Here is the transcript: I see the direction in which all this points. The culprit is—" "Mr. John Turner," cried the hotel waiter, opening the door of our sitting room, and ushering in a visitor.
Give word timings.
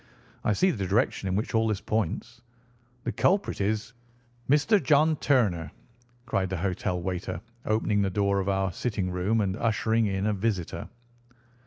I 0.43 0.53
see 0.53 0.71
the 0.71 0.87
direction 0.87 1.27
in 1.27 1.35
which 1.35 1.53
all 1.53 1.67
this 1.67 1.79
points. 1.79 2.41
The 3.03 3.11
culprit 3.11 3.61
is—" 3.61 3.93
"Mr. 4.49 4.81
John 4.81 5.15
Turner," 5.17 5.71
cried 6.25 6.49
the 6.49 6.57
hotel 6.57 6.99
waiter, 6.99 7.39
opening 7.67 8.01
the 8.01 8.09
door 8.09 8.39
of 8.39 8.49
our 8.49 8.71
sitting 8.71 9.11
room, 9.11 9.39
and 9.41 9.55
ushering 9.57 10.07
in 10.07 10.25
a 10.25 10.33
visitor. 10.33 10.89